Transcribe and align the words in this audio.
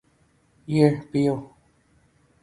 یہ 0.67 0.89
پیو 1.11 1.35